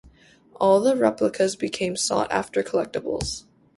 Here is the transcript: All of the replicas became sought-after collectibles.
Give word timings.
All 0.55 0.77
of 0.77 0.83
the 0.83 0.99
replicas 0.99 1.55
became 1.55 1.95
sought-after 1.95 2.63
collectibles. 2.63 3.43